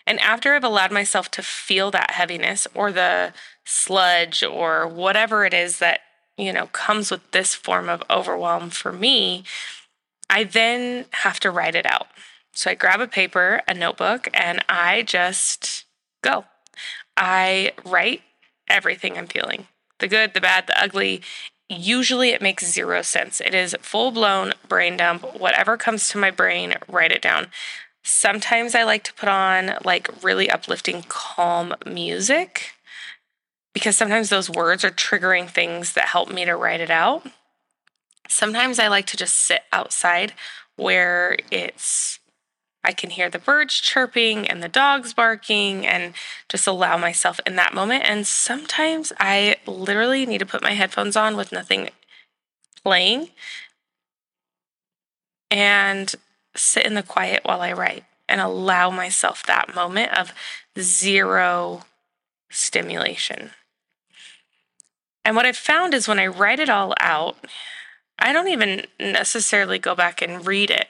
And 0.07 0.21
after 0.21 0.55
I've 0.55 0.65
allowed 0.65 0.93
myself 0.93 1.31
to 1.33 1.43
feel 1.43 1.91
that 1.91 2.13
heaviness 2.13 2.67
or 2.75 2.93
the 2.93 3.33
sludge 3.65 4.43
or 4.43 4.87
whatever 4.87 5.45
it 5.45 5.53
is 5.53 5.79
that, 5.79 6.01
you 6.37 6.53
know, 6.53 6.67
comes 6.69 7.11
with 7.11 7.31
this 7.33 7.55
form 7.55 7.89
of 7.89 8.03
overwhelm 8.09 8.71
for 8.71 8.93
me, 8.93 9.45
I 10.31 10.45
then 10.45 11.07
have 11.11 11.41
to 11.41 11.51
write 11.51 11.75
it 11.75 11.87
out. 11.87 12.09
So 12.53 12.71
I 12.71 12.75
grab 12.75 13.01
a 13.01 13.07
paper, 13.07 13.63
a 13.69 13.75
notebook, 13.75 14.29
and 14.33 14.65
I 14.69 15.03
just 15.03 15.85
go. 16.23 16.45
I 17.17 17.73
write 17.85 18.23
everything 18.69 19.17
I'm 19.17 19.27
feeling 19.27 19.67
the 19.99 20.09
good, 20.09 20.35
the 20.35 20.41
bad, 20.41 20.67
the 20.67 20.81
ugly. 20.81 21.23
Usually 21.69 22.31
it 22.31 22.43
makes 22.43 22.71
zero 22.71 23.03
sense. 23.03 23.41
It 23.41 23.55
is 23.55 23.75
full 23.81 24.11
blown 24.11 24.53
brain 24.69 24.97
dump. 24.97 25.39
Whatever 25.39 25.77
comes 25.77 26.09
to 26.11 26.19
my 26.19 26.31
brain, 26.31 26.75
write 26.89 27.13
it 27.13 27.23
down. 27.23 27.49
Sometimes 28.09 28.77
I 28.77 28.85
like 28.85 29.03
to 29.03 29.15
put 29.15 29.29
on 29.29 29.79
like 29.85 30.23
really 30.23 30.49
uplifting, 30.49 31.03
calm 31.09 31.75
music 31.85 32.75
because 33.75 33.97
sometimes 33.97 34.29
those 34.29 34.49
words 34.49 34.85
are 34.85 34.93
triggering 34.93 35.51
things 35.51 35.95
that 35.95 36.07
help 36.07 36.31
me 36.31 36.45
to 36.45 36.55
write 36.55 36.81
it 36.81 36.89
out. 36.89 37.27
Sometimes 38.29 38.79
I 38.79 38.87
like 38.87 39.07
to 39.07 39.17
just 39.17 39.35
sit 39.35 39.63
outside 39.73 40.35
where 40.77 41.37
it's 41.51 42.21
I 42.85 42.93
can 42.93 43.11
hear 43.11 43.29
the 43.29 43.41
birds 43.41 43.75
chirping 43.75 44.47
and 44.47 44.63
the 44.63 44.69
dogs 44.69 45.13
barking 45.13 45.85
and 45.85 46.15
just 46.49 46.69
allow 46.69 46.97
myself 46.97 47.41
in 47.45 47.57
that 47.57 47.75
moment. 47.75 48.05
And 48.07 48.25
sometimes 48.25 49.13
I 49.19 49.57
literally 49.67 50.27
need 50.27 50.39
to 50.39 50.47
put 50.47 50.63
my 50.63 50.75
headphones 50.75 51.17
on 51.17 51.37
with 51.37 51.51
nothing 51.51 51.91
playing 52.85 53.31
and 55.51 56.15
sit 56.57 56.87
in 56.87 56.95
the 56.95 57.03
quiet 57.03 57.43
while 57.45 57.61
I 57.61 57.73
write 57.73 58.05
and 58.29 58.41
allow 58.41 58.91
myself 58.91 59.45
that 59.47 59.75
moment 59.75 60.17
of 60.17 60.33
zero 60.79 61.83
stimulation. 62.51 63.51
And 65.25 65.37
what 65.37 65.47
I've 65.47 65.57
found 65.57 65.95
is 65.95 66.09
when 66.09 66.19
I 66.19 66.27
write 66.27 66.61
it 66.61 66.71
all 66.71 66.95
out, 67.01 67.37
I 68.19 68.33
don't 68.33 68.49
even 68.49 68.87
necessarily 68.99 69.79
go 69.79 69.95
back 69.95 70.23
and 70.23 70.47
read 70.47 70.71
it 70.71 70.87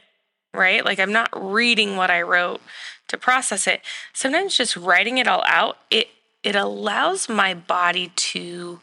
right? 0.57 0.85
Like 0.85 0.99
I'm 0.99 1.13
not 1.13 1.29
reading 1.33 1.97
what 1.97 2.11
I 2.11 2.23
wrote 2.23 2.61
to 3.09 3.19
process 3.19 3.67
it. 3.67 3.83
Sometimes 4.13 4.57
just 4.57 4.77
writing 4.77 5.19
it 5.19 5.29
all 5.29 5.45
out, 5.47 5.79
it 5.91 6.09
it 6.43 6.57
allows 6.57 7.29
my 7.29 7.55
body 7.55 8.13
to 8.15 8.81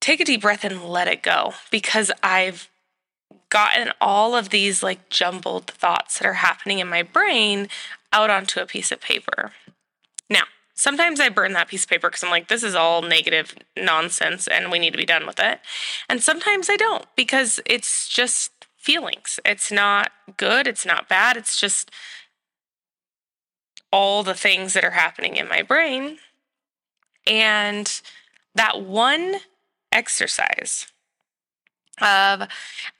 take 0.00 0.20
a 0.20 0.24
deep 0.24 0.40
breath 0.40 0.64
and 0.64 0.84
let 0.84 1.08
it 1.08 1.22
go 1.22 1.54
because 1.70 2.10
I've 2.22 2.68
gotten 3.50 3.92
all 4.00 4.34
of 4.34 4.50
these 4.50 4.82
like 4.82 5.08
jumbled 5.10 5.66
thoughts 5.66 6.18
that 6.18 6.26
are 6.26 6.34
happening 6.34 6.78
in 6.78 6.88
my 6.88 7.02
brain 7.02 7.68
out 8.12 8.30
onto 8.30 8.60
a 8.60 8.66
piece 8.66 8.92
of 8.92 9.00
paper. 9.00 9.52
Now, 10.28 10.44
sometimes 10.74 11.20
I 11.20 11.28
burn 11.28 11.52
that 11.52 11.68
piece 11.68 11.84
of 11.84 11.90
paper 11.90 12.08
because 12.08 12.22
I'm 12.22 12.30
like, 12.30 12.48
this 12.48 12.62
is 12.62 12.74
all 12.74 13.02
negative 13.02 13.54
nonsense 13.76 14.46
and 14.46 14.70
we 14.70 14.78
need 14.78 14.92
to 14.92 14.98
be 14.98 15.06
done 15.06 15.26
with 15.26 15.40
it. 15.40 15.60
And 16.08 16.22
sometimes 16.22 16.68
I 16.70 16.76
don't 16.76 17.06
because 17.16 17.60
it's 17.66 18.08
just 18.08 18.66
feelings. 18.76 19.40
It's 19.44 19.72
not 19.72 20.12
good, 20.36 20.66
it's 20.66 20.86
not 20.86 21.08
bad, 21.08 21.36
it's 21.36 21.60
just 21.60 21.90
all 23.90 24.22
the 24.22 24.34
things 24.34 24.74
that 24.74 24.84
are 24.84 24.92
happening 24.92 25.36
in 25.36 25.48
my 25.48 25.62
brain. 25.62 26.18
And 27.26 28.00
that 28.54 28.82
one 28.82 29.36
exercise 29.92 30.86
of, 32.02 32.48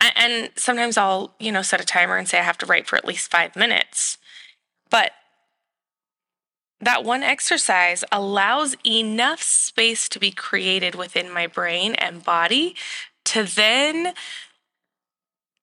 and 0.01 0.51
sometimes 0.57 0.97
I'll, 0.97 1.35
you 1.39 1.53
know, 1.53 1.63
set 1.63 1.81
a 1.81 1.85
timer 1.85 2.17
and 2.17 2.29
say 2.29 2.39
I 2.39 2.43
have 2.43 2.59
to 2.59 2.67
write 2.67 2.87
for 2.87 2.97
at 2.97 3.05
least 3.05 3.31
five 3.31 3.57
minutes. 3.57 4.19
But 4.91 5.13
that 6.81 7.05
one 7.05 7.23
exercise 7.23 8.05
allows 8.13 8.77
enough 8.87 9.43
space 9.43 10.09
to 10.11 10.21
be 10.21 10.31
created 10.31 10.95
within 10.95 11.33
my 11.33 11.47
brain 11.47 11.95
and 11.95 12.25
body 12.25 12.77
to 13.27 13.43
then 13.43 14.15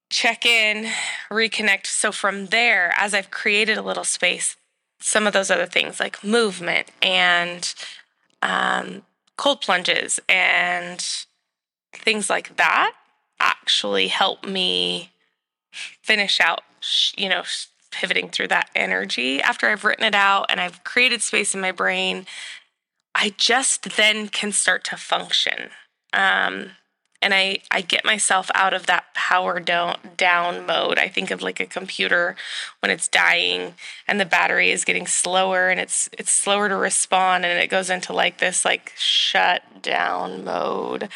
check 0.10 0.46
in, 0.46 0.88
reconnect. 1.32 1.88
So 1.88 2.12
from 2.12 2.48
there, 2.48 2.94
as 2.98 3.14
I've 3.14 3.32
created 3.32 3.78
a 3.78 3.82
little 3.82 4.04
space, 4.04 4.58
some 5.00 5.26
of 5.28 5.34
those 5.34 5.50
other 5.52 5.66
things 5.66 6.00
like 6.00 6.24
movement 6.24 6.90
and 7.02 7.74
um, 8.42 9.04
cold 9.38 9.62
plunges 9.62 10.20
and 10.28 11.04
things 11.94 12.30
like 12.30 12.58
that 12.58 12.94
actually 13.66 14.10
help 14.10 14.46
me 14.46 15.10
finish 16.04 16.40
out, 16.40 16.62
you 17.18 17.28
know, 17.28 17.42
pivoting 17.90 18.30
through 18.30 18.48
that 18.48 18.70
energy 18.76 19.42
after 19.42 19.68
I've 19.68 19.84
written 19.84 20.06
it 20.06 20.14
out 20.14 20.46
and 20.50 20.62
I've 20.62 20.84
created 20.84 21.24
space 21.24 21.56
in 21.56 21.62
my 21.62 21.72
brain. 21.72 22.28
I 23.16 23.34
just 23.38 23.96
then 23.98 24.28
can 24.28 24.52
start 24.52 24.84
to 24.84 24.98
function. 24.98 25.72
Um, 26.14 26.74
and 27.26 27.34
I, 27.34 27.58
I 27.72 27.82
get 27.82 28.06
myself 28.06 28.52
out 28.54 28.76
of 28.76 28.86
that 28.86 29.12
power 29.16 29.60
down, 29.60 29.98
down 30.16 30.68
mode. 30.68 31.00
I 31.00 31.08
think 31.08 31.32
of 31.32 31.42
like 31.42 31.60
a 31.60 31.66
computer 31.66 32.36
when 32.82 32.92
it's 32.92 33.08
dying 33.08 33.74
and 34.08 34.20
the 34.20 34.28
battery 34.28 34.70
is 34.70 34.86
getting 34.86 35.08
slower 35.08 35.70
and 35.70 35.80
it's 35.80 36.08
it's 36.14 36.32
slower 36.32 36.70
to 36.70 36.76
respond 36.76 37.44
and 37.44 37.60
it 37.60 37.72
goes 37.72 37.90
into 37.90 38.14
like 38.14 38.38
this 38.38 38.64
like 38.64 38.94
shut 38.96 39.64
down 39.82 40.46
mode. 40.46 41.10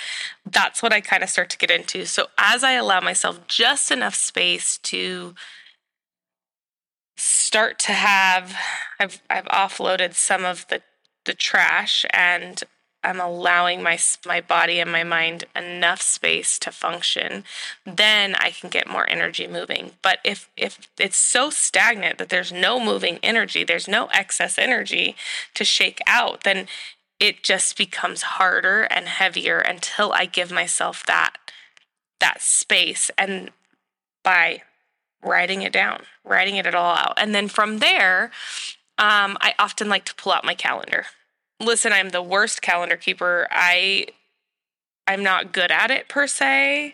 That's 0.47 0.81
what 0.81 0.93
I 0.93 0.99
kind 0.99 1.21
of 1.21 1.29
start 1.29 1.51
to 1.51 1.59
get 1.59 1.69
into. 1.69 2.07
So 2.07 2.25
as 2.39 2.63
I 2.63 2.71
allow 2.71 3.01
myself 3.01 3.45
just 3.45 3.91
enough 3.91 4.15
space 4.15 4.79
to 4.79 5.35
start 7.17 7.77
to 7.79 7.91
have 7.91 8.55
I've 8.99 9.21
I've 9.29 9.45
offloaded 9.45 10.15
some 10.15 10.43
of 10.43 10.67
the 10.69 10.81
the 11.25 11.35
trash 11.35 12.03
and 12.09 12.63
I'm 13.03 13.19
allowing 13.19 13.81
my 13.81 13.97
my 14.25 14.41
body 14.41 14.79
and 14.79 14.91
my 14.91 15.03
mind 15.03 15.45
enough 15.55 16.01
space 16.01 16.59
to 16.59 16.71
function, 16.71 17.45
then 17.85 18.35
I 18.35 18.51
can 18.51 18.69
get 18.69 18.89
more 18.89 19.09
energy 19.09 19.47
moving. 19.47 19.91
But 20.01 20.19
if 20.23 20.49
if 20.57 20.79
it's 20.97 21.17
so 21.17 21.49
stagnant 21.49 22.17
that 22.17 22.29
there's 22.29 22.51
no 22.51 22.79
moving 22.79 23.19
energy, 23.23 23.63
there's 23.63 23.87
no 23.87 24.07
excess 24.07 24.57
energy 24.57 25.15
to 25.53 25.63
shake 25.63 25.99
out, 26.05 26.43
then 26.43 26.67
it 27.19 27.43
just 27.43 27.77
becomes 27.77 28.21
harder 28.21 28.83
and 28.83 29.07
heavier 29.07 29.59
until 29.59 30.11
I 30.11 30.25
give 30.25 30.51
myself 30.51 31.05
that 31.05 31.37
that 32.19 32.41
space 32.41 33.09
and 33.17 33.51
by 34.23 34.63
writing 35.23 35.61
it 35.61 35.71
down, 35.71 36.03
writing 36.25 36.55
it 36.55 36.75
all 36.75 36.95
out. 36.95 37.13
And 37.17 37.33
then 37.33 37.47
from 37.47 37.79
there, 37.79 38.31
um, 38.97 39.37
I 39.41 39.53
often 39.57 39.87
like 39.87 40.05
to 40.05 40.15
pull 40.15 40.33
out 40.33 40.43
my 40.43 40.53
calendar 40.53 41.05
listen, 41.59 41.93
I'm 41.93 42.09
the 42.09 42.21
worst 42.21 42.61
calendar 42.61 42.97
keeper. 42.97 43.47
I 43.51 44.07
I'm 45.07 45.23
not 45.23 45.51
good 45.51 45.71
at 45.71 45.91
it 45.91 46.07
per 46.07 46.27
se. 46.27 46.93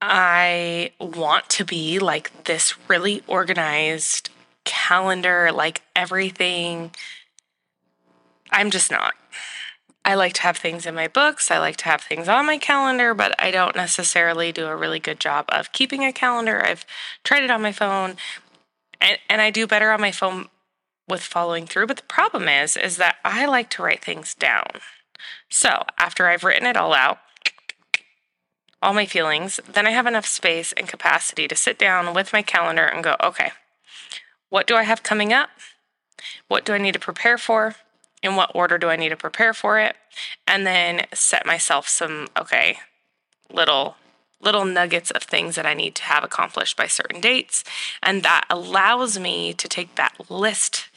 I 0.00 0.90
want 1.00 1.48
to 1.50 1.64
be 1.64 1.98
like 1.98 2.44
this 2.44 2.74
really 2.88 3.22
organized 3.26 4.28
calendar, 4.64 5.50
like 5.50 5.80
everything. 5.96 6.90
I'm 8.50 8.70
just 8.70 8.90
not. 8.90 9.14
I 10.04 10.14
like 10.14 10.34
to 10.34 10.42
have 10.42 10.58
things 10.58 10.84
in 10.84 10.94
my 10.94 11.08
books. 11.08 11.50
I 11.50 11.58
like 11.58 11.78
to 11.78 11.84
have 11.86 12.02
things 12.02 12.28
on 12.28 12.44
my 12.44 12.58
calendar, 12.58 13.14
but 13.14 13.34
I 13.42 13.50
don't 13.50 13.74
necessarily 13.74 14.52
do 14.52 14.66
a 14.66 14.76
really 14.76 15.00
good 15.00 15.18
job 15.18 15.46
of 15.48 15.72
keeping 15.72 16.04
a 16.04 16.12
calendar. 16.12 16.62
I've 16.62 16.84
tried 17.22 17.42
it 17.42 17.50
on 17.50 17.62
my 17.62 17.72
phone 17.72 18.16
and, 19.00 19.18
and 19.30 19.40
I 19.40 19.50
do 19.50 19.66
better 19.66 19.90
on 19.90 20.02
my 20.02 20.12
phone 20.12 20.48
with 21.08 21.22
following 21.22 21.66
through. 21.66 21.86
But 21.86 21.98
the 21.98 22.02
problem 22.04 22.48
is, 22.48 22.76
is 22.76 22.96
that 22.96 23.16
I 23.24 23.46
like 23.46 23.70
to 23.70 23.82
write 23.82 24.04
things 24.04 24.34
down. 24.34 24.66
So 25.48 25.84
after 25.98 26.26
I've 26.26 26.44
written 26.44 26.66
it 26.66 26.76
all 26.76 26.92
out, 26.92 27.18
all 28.82 28.94
my 28.94 29.06
feelings, 29.06 29.60
then 29.70 29.86
I 29.86 29.90
have 29.90 30.06
enough 30.06 30.26
space 30.26 30.72
and 30.72 30.88
capacity 30.88 31.48
to 31.48 31.56
sit 31.56 31.78
down 31.78 32.14
with 32.14 32.32
my 32.32 32.42
calendar 32.42 32.84
and 32.84 33.02
go, 33.02 33.16
okay, 33.22 33.52
what 34.50 34.66
do 34.66 34.76
I 34.76 34.82
have 34.82 35.02
coming 35.02 35.32
up? 35.32 35.50
What 36.48 36.64
do 36.64 36.74
I 36.74 36.78
need 36.78 36.92
to 36.92 37.00
prepare 37.00 37.38
for? 37.38 37.76
In 38.22 38.36
what 38.36 38.52
order 38.54 38.78
do 38.78 38.88
I 38.88 38.96
need 38.96 39.10
to 39.10 39.16
prepare 39.16 39.52
for 39.52 39.78
it? 39.78 39.96
And 40.46 40.66
then 40.66 41.06
set 41.12 41.46
myself 41.46 41.88
some, 41.88 42.28
okay, 42.38 42.78
little 43.52 43.96
little 44.44 44.64
nuggets 44.64 45.10
of 45.10 45.22
things 45.22 45.54
that 45.54 45.66
I 45.66 45.74
need 45.74 45.94
to 45.96 46.02
have 46.04 46.22
accomplished 46.22 46.76
by 46.76 46.86
certain 46.86 47.20
dates. 47.20 47.64
And 48.02 48.22
that 48.22 48.44
allows 48.50 49.18
me 49.18 49.54
to 49.54 49.66
take 49.66 49.94
that 49.94 50.30
list 50.30 50.88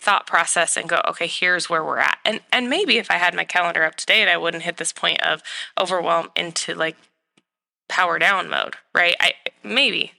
thought 0.00 0.26
process 0.26 0.76
and 0.76 0.88
go, 0.88 1.02
okay, 1.06 1.26
here's 1.26 1.68
where 1.68 1.84
we're 1.84 1.98
at. 1.98 2.18
And 2.24 2.40
and 2.52 2.70
maybe 2.70 2.96
if 2.96 3.10
I 3.10 3.14
had 3.14 3.34
my 3.34 3.44
calendar 3.44 3.84
up 3.84 3.96
to 3.96 4.06
date, 4.06 4.28
I 4.28 4.36
wouldn't 4.36 4.62
hit 4.62 4.78
this 4.78 4.92
point 4.92 5.20
of 5.22 5.42
overwhelm 5.78 6.30
into 6.34 6.74
like 6.74 6.96
power 7.88 8.18
down 8.18 8.48
mode, 8.48 8.76
right? 8.94 9.14
I 9.20 9.34
maybe 9.62 10.12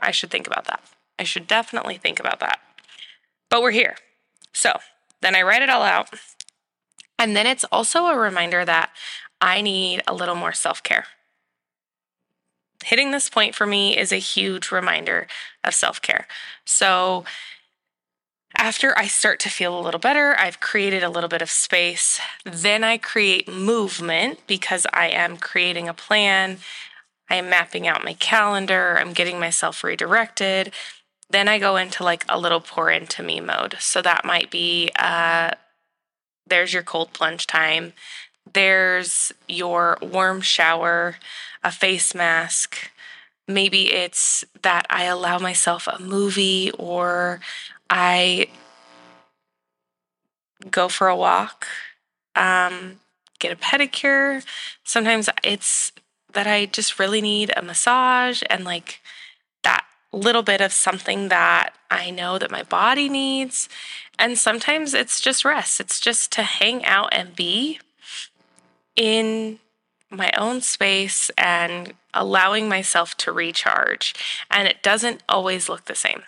I 0.00 0.10
should 0.10 0.30
think 0.30 0.46
about 0.46 0.66
that. 0.66 0.82
I 1.18 1.24
should 1.24 1.46
definitely 1.46 1.96
think 1.96 2.20
about 2.20 2.40
that. 2.40 2.60
But 3.48 3.62
we're 3.62 3.70
here. 3.70 3.96
So 4.52 4.78
then 5.22 5.34
I 5.34 5.42
write 5.42 5.62
it 5.62 5.70
all 5.70 5.82
out. 5.82 6.10
And 7.18 7.36
then 7.36 7.46
it's 7.46 7.64
also 7.64 8.06
a 8.06 8.18
reminder 8.18 8.64
that 8.64 8.90
I 9.40 9.60
need 9.60 10.02
a 10.06 10.14
little 10.14 10.34
more 10.34 10.52
self 10.52 10.82
care. 10.82 11.06
Hitting 12.84 13.12
this 13.12 13.30
point 13.30 13.54
for 13.54 13.66
me 13.66 13.96
is 13.96 14.12
a 14.12 14.16
huge 14.16 14.72
reminder 14.72 15.26
of 15.64 15.74
self 15.74 16.02
care. 16.02 16.26
So 16.64 17.24
after 18.56 18.96
I 18.98 19.06
start 19.06 19.40
to 19.40 19.48
feel 19.48 19.78
a 19.78 19.80
little 19.80 20.00
better, 20.00 20.36
I've 20.38 20.60
created 20.60 21.02
a 21.02 21.08
little 21.08 21.28
bit 21.28 21.42
of 21.42 21.50
space. 21.50 22.20
Then 22.44 22.84
I 22.84 22.98
create 22.98 23.48
movement 23.48 24.40
because 24.46 24.86
I 24.92 25.08
am 25.08 25.36
creating 25.36 25.88
a 25.88 25.94
plan. 25.94 26.58
I 27.30 27.36
am 27.36 27.48
mapping 27.48 27.86
out 27.86 28.04
my 28.04 28.14
calendar. 28.14 28.98
I'm 28.98 29.12
getting 29.12 29.40
myself 29.40 29.82
redirected. 29.82 30.72
Then 31.30 31.48
I 31.48 31.58
go 31.58 31.76
into 31.76 32.04
like 32.04 32.24
a 32.28 32.38
little 32.38 32.60
pour 32.60 32.90
into 32.90 33.22
me 33.22 33.40
mode. 33.40 33.76
So 33.80 34.02
that 34.02 34.24
might 34.24 34.50
be 34.50 34.90
uh, 34.98 35.52
there's 36.46 36.74
your 36.74 36.82
cold 36.82 37.14
plunge 37.14 37.46
time, 37.46 37.94
there's 38.52 39.32
your 39.48 39.96
warm 40.02 40.42
shower, 40.42 41.16
a 41.62 41.70
face 41.70 42.14
mask. 42.14 42.90
Maybe 43.48 43.92
it's 43.92 44.44
that 44.62 44.86
I 44.90 45.04
allow 45.04 45.38
myself 45.38 45.86
a 45.86 46.00
movie 46.00 46.70
or 46.72 47.40
I 47.94 48.46
go 50.70 50.88
for 50.88 51.08
a 51.08 51.16
walk, 51.16 51.66
um, 52.34 53.00
get 53.38 53.52
a 53.52 53.56
pedicure. 53.56 54.42
Sometimes 54.82 55.28
it's 55.44 55.92
that 56.32 56.46
I 56.46 56.64
just 56.64 56.98
really 56.98 57.20
need 57.20 57.52
a 57.54 57.60
massage 57.60 58.42
and 58.48 58.64
like 58.64 59.02
that 59.62 59.84
little 60.10 60.42
bit 60.42 60.62
of 60.62 60.72
something 60.72 61.28
that 61.28 61.74
I 61.90 62.10
know 62.10 62.38
that 62.38 62.50
my 62.50 62.62
body 62.62 63.10
needs. 63.10 63.68
And 64.18 64.38
sometimes 64.38 64.94
it's 64.94 65.20
just 65.20 65.44
rest, 65.44 65.78
it's 65.78 66.00
just 66.00 66.32
to 66.32 66.44
hang 66.44 66.86
out 66.86 67.10
and 67.12 67.36
be 67.36 67.78
in 68.96 69.58
my 70.08 70.32
own 70.38 70.62
space 70.62 71.30
and 71.36 71.92
allowing 72.14 72.70
myself 72.70 73.18
to 73.18 73.32
recharge. 73.32 74.14
And 74.50 74.66
it 74.66 74.82
doesn't 74.82 75.22
always 75.28 75.68
look 75.68 75.84
the 75.84 75.94
same. 75.94 76.22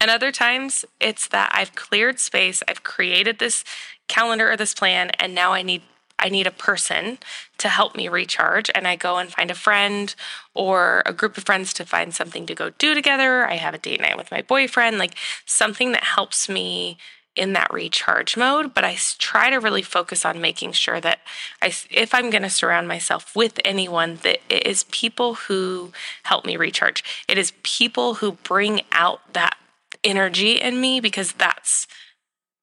And 0.00 0.10
other 0.10 0.30
times 0.30 0.84
it's 1.00 1.28
that 1.28 1.50
I've 1.54 1.74
cleared 1.74 2.18
space, 2.18 2.62
I've 2.68 2.82
created 2.82 3.38
this 3.38 3.64
calendar 4.08 4.50
or 4.50 4.56
this 4.56 4.74
plan, 4.74 5.10
and 5.18 5.34
now 5.34 5.52
I 5.52 5.62
need 5.62 5.82
I 6.18 6.28
need 6.30 6.46
a 6.46 6.50
person 6.50 7.18
to 7.58 7.68
help 7.68 7.94
me 7.94 8.08
recharge. 8.08 8.70
And 8.74 8.88
I 8.88 8.96
go 8.96 9.18
and 9.18 9.30
find 9.30 9.50
a 9.50 9.54
friend 9.54 10.14
or 10.54 11.02
a 11.04 11.12
group 11.12 11.36
of 11.36 11.44
friends 11.44 11.74
to 11.74 11.84
find 11.84 12.14
something 12.14 12.46
to 12.46 12.54
go 12.54 12.70
do 12.70 12.94
together. 12.94 13.46
I 13.46 13.56
have 13.56 13.74
a 13.74 13.78
date 13.78 14.00
night 14.00 14.16
with 14.16 14.30
my 14.30 14.40
boyfriend, 14.40 14.98
like 14.98 15.14
something 15.44 15.92
that 15.92 16.04
helps 16.04 16.48
me 16.48 16.96
in 17.34 17.52
that 17.52 17.70
recharge 17.70 18.36
mode. 18.36 18.72
But 18.72 18.84
I 18.84 18.96
try 19.18 19.50
to 19.50 19.60
really 19.60 19.82
focus 19.82 20.24
on 20.24 20.40
making 20.40 20.72
sure 20.72 21.00
that 21.02 21.20
I, 21.60 21.66
if 21.90 22.14
I'm 22.14 22.30
going 22.30 22.42
to 22.42 22.50
surround 22.50 22.88
myself 22.88 23.36
with 23.36 23.60
anyone, 23.64 24.18
that 24.22 24.38
it 24.48 24.66
is 24.66 24.84
people 24.84 25.34
who 25.34 25.92
help 26.22 26.46
me 26.46 26.56
recharge. 26.56 27.04
It 27.28 27.36
is 27.36 27.52
people 27.62 28.14
who 28.14 28.32
bring 28.32 28.80
out 28.90 29.34
that 29.34 29.58
energy 30.06 30.52
in 30.52 30.80
me 30.80 31.00
because 31.00 31.32
that's 31.32 31.86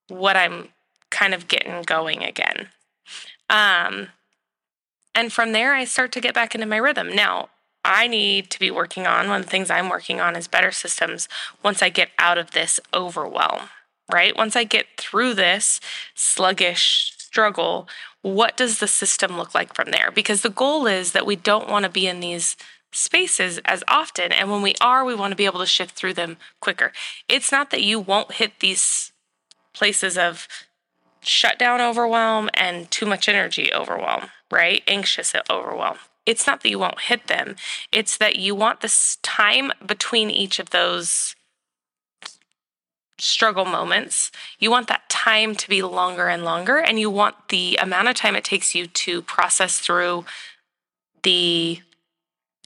what 0.08 0.36
I'm 0.36 0.70
kind 1.12 1.34
of 1.34 1.48
getting 1.48 1.84
going 1.84 2.24
again. 2.24 2.70
Um, 3.50 4.08
and 5.14 5.32
from 5.32 5.52
there, 5.52 5.76
I 5.76 5.86
start 5.86 6.12
to 6.14 6.22
get 6.22 6.34
back 6.34 6.56
into 6.56 6.66
my 6.66 6.78
rhythm. 6.78 7.14
Now, 7.14 7.50
I 7.86 8.08
need 8.08 8.50
to 8.52 8.60
be 8.60 8.72
working 8.72 9.06
on 9.06 9.28
one 9.28 9.42
of 9.42 9.46
the 9.46 9.52
things 9.52 9.70
I'm 9.70 9.90
working 9.90 10.22
on 10.22 10.36
is 10.36 10.48
better 10.48 10.72
systems 10.72 11.28
once 11.62 11.82
I 11.82 11.90
get 11.90 12.10
out 12.18 12.38
of 12.38 12.52
this 12.52 12.80
overwhelm, 12.94 13.70
right? 14.12 14.36
Once 14.36 14.56
I 14.56 14.64
get 14.64 14.86
through 14.98 15.34
this 15.34 15.82
sluggish 16.16 17.14
struggle, 17.18 17.88
what 18.22 18.56
does 18.56 18.80
the 18.80 18.88
system 18.88 19.38
look 19.38 19.54
like 19.54 19.74
from 19.74 19.92
there? 19.92 20.12
Because 20.12 20.42
the 20.42 20.50
goal 20.50 20.88
is 20.88 21.12
that 21.12 21.26
we 21.26 21.36
don't 21.36 21.70
want 21.70 21.84
to 21.84 21.92
be 21.92 22.08
in 22.08 22.22
these 22.22 22.56
spaces 22.94 23.60
as 23.66 23.84
often. 23.88 24.32
And 24.32 24.50
when 24.50 24.62
we 24.62 24.76
are, 24.80 25.04
we 25.04 25.16
want 25.16 25.32
to 25.32 25.36
be 25.36 25.46
able 25.46 25.60
to 25.60 25.66
shift 25.66 25.96
through 25.96 26.14
them 26.14 26.38
quicker. 26.60 26.92
It's 27.28 27.52
not 27.52 27.70
that 27.72 27.84
you 27.84 28.00
won't 28.00 28.34
hit 28.34 28.60
these 28.60 29.12
places 29.74 30.18
of 30.18 30.48
shutdown 31.22 31.82
overwhelm 31.82 32.50
and 32.54 32.90
too 32.92 33.06
much 33.06 33.28
energy 33.28 33.74
overwhelm, 33.74 34.26
right? 34.52 34.84
Anxious 34.88 35.34
overwhelm. 35.50 35.98
It's 36.26 36.48
not 36.48 36.62
that 36.62 36.70
you 36.70 36.80
won't 36.80 37.02
hit 37.02 37.28
them, 37.28 37.56
it's 37.92 38.18
that 38.18 38.38
you 38.38 38.56
want 38.56 38.80
this 38.80 39.18
time 39.22 39.74
between 39.86 40.30
each 40.30 40.58
of 40.58 40.70
those 40.70 41.36
struggle 43.20 43.66
moments. 43.66 44.32
You 44.60 44.72
want 44.72 44.88
that 44.88 45.10
time 45.10 45.56
to 45.56 45.70
be 45.70 45.82
longer 45.82 46.28
and 46.28 46.46
longer, 46.46 46.78
and 46.78 47.00
you 47.00 47.10
want 47.10 47.50
the 47.50 47.78
amount 47.82 48.08
of 48.08 48.16
time 48.16 48.36
it 48.36 48.44
takes 48.44 48.74
you 48.74 48.88
to 48.88 49.22
process 49.22 49.80
through 49.80 50.26
the 51.24 51.82